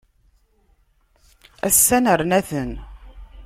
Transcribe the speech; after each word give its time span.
Ass-a 1.67 1.97
nerna-ten. 2.05 2.71